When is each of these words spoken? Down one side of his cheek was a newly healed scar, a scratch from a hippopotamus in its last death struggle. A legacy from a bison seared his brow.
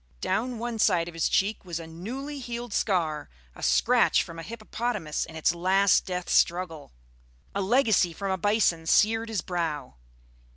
Down 0.19 0.57
one 0.57 0.79
side 0.79 1.07
of 1.07 1.13
his 1.13 1.29
cheek 1.29 1.63
was 1.63 1.79
a 1.79 1.85
newly 1.85 2.39
healed 2.39 2.73
scar, 2.73 3.29
a 3.53 3.61
scratch 3.61 4.23
from 4.23 4.39
a 4.39 4.41
hippopotamus 4.41 5.25
in 5.27 5.35
its 5.35 5.53
last 5.53 6.07
death 6.07 6.27
struggle. 6.27 6.91
A 7.53 7.61
legacy 7.61 8.11
from 8.11 8.31
a 8.31 8.37
bison 8.37 8.87
seared 8.87 9.29
his 9.29 9.41
brow. 9.41 9.97